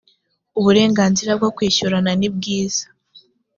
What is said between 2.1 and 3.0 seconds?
nibwiza